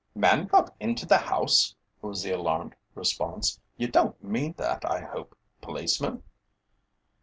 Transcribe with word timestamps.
"Man 0.15 0.47
got 0.47 0.75
into 0.79 1.05
the 1.05 1.19
house?" 1.19 1.75
was 2.01 2.23
the 2.23 2.31
alarmed 2.31 2.73
response. 2.95 3.59
"You 3.77 3.87
don't 3.87 4.19
mean 4.23 4.53
that, 4.57 4.83
I 4.83 5.01
hope, 5.01 5.37
policeman?" 5.61 6.23